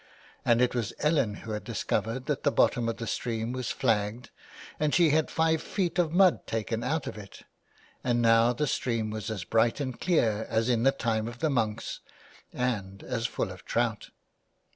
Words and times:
And 0.43 0.61
it 0.63 0.73
was 0.73 0.93
Ellen 1.01 1.35
who 1.45 1.51
had 1.51 1.63
discovered 1.63 2.25
that 2.25 2.41
the 2.41 2.51
bottom 2.51 2.89
of 2.89 2.97
the 2.97 3.05
stream 3.05 3.53
was 3.53 3.69
flagged 3.69 4.31
and 4.79 4.95
she 4.95 5.11
had 5.11 5.29
five 5.29 5.61
feet 5.61 5.99
of 5.99 6.11
mud 6.11 6.47
taken 6.47 6.83
out 6.83 7.05
of 7.05 7.19
it, 7.19 7.43
and 8.03 8.19
now 8.19 8.51
the 8.51 8.65
stream 8.65 9.11
was 9.11 9.29
as 9.29 9.43
bright 9.43 9.79
and 9.79 10.01
clear 10.01 10.47
as 10.49 10.69
in 10.69 10.81
the 10.81 10.91
time 10.91 11.27
of 11.27 11.37
the 11.37 11.51
monks, 11.51 11.99
and 12.51 13.03
as 13.03 13.27
full 13.27 13.51
of 13.51 13.63
trout. 13.63 14.09